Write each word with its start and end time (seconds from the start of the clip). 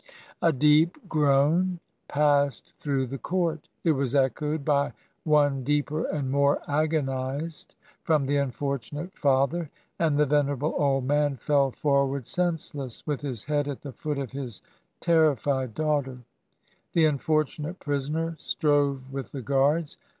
'A 0.41 0.51
deep 0.51 0.97
groan 1.07 1.79
passed 2.07 2.73
through 2.79 3.05
the 3.05 3.19
court. 3.19 3.67
It 3.83 3.91
was 3.91 4.15
echoed 4.15 4.65
by 4.65 4.93
one 5.25 5.63
deeper 5.63 6.05
and 6.05 6.31
more 6.31 6.59
agonized 6.67 7.75
from 8.01 8.25
the 8.25 8.37
unfortunate 8.37 9.15
father... 9.15 9.69
and 9.99 10.17
the 10.17 10.25
venerable 10.25 10.73
old 10.75 11.05
man 11.05 11.35
fell 11.35 11.69
forward 11.69 12.25
senseless... 12.25 13.05
with 13.05 13.21
his 13.21 13.43
head 13.43 13.67
at 13.67 13.81
the 13.83 13.93
foot 13.93 14.17
of 14.17 14.31
his 14.31 14.63
terri 15.01 15.37
fied 15.37 15.75
daughter.... 15.75 16.17
The 16.93 17.05
unfortunate 17.05 17.77
prisoner... 17.79 18.33
strove 18.39 19.13
with 19.13 19.31
the 19.31 19.43
guards. 19.43 19.97